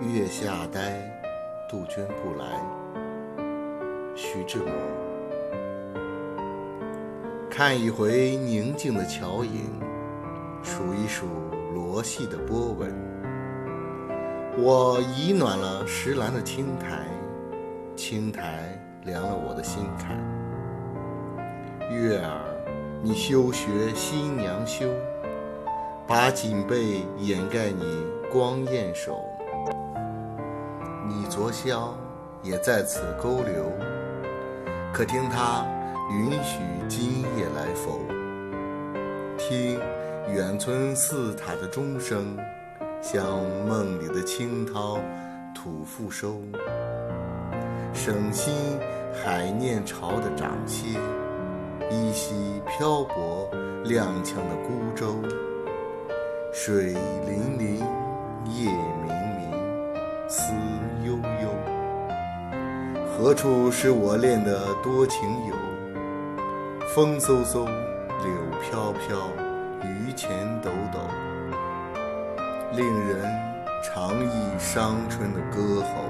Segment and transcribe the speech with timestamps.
[0.00, 1.00] 月下呆，
[1.70, 2.60] 杜鹃不来。
[4.14, 4.70] 徐志摩。
[7.50, 9.80] 看一回宁静的桥影，
[10.62, 11.26] 数一数
[11.74, 12.94] 罗细的波纹。
[14.58, 17.06] 我已暖了石栏的青苔，
[17.96, 20.14] 青苔凉了我的心坎。
[21.90, 22.42] 月儿，
[23.02, 24.90] 你休学新娘羞，
[26.06, 27.82] 把锦被掩盖你
[28.30, 29.18] 光艳手。
[31.08, 31.94] 你昨宵
[32.42, 33.72] 也在此勾留，
[34.92, 35.64] 可听他
[36.10, 38.00] 允许今夜来否？
[39.38, 39.78] 听
[40.28, 42.36] 远村寺塔的钟声，
[43.00, 43.24] 像
[43.68, 44.98] 梦里的清涛
[45.54, 46.40] 吐复收。
[47.94, 48.52] 省心
[49.14, 50.98] 海念潮的涨歇，
[51.88, 53.48] 依稀漂泊
[53.84, 55.14] 踉跄的孤舟。
[56.52, 56.94] 水
[57.26, 57.78] 粼粼，
[58.46, 58.70] 夜
[59.04, 60.52] 冥冥，思。
[63.18, 65.54] 何处是我恋的多情友？
[66.94, 69.16] 风嗖嗖，柳飘飘，
[69.80, 70.30] 榆钱
[70.62, 70.98] 抖抖，
[72.74, 73.24] 令人
[73.82, 76.04] 长忆伤春的歌喉。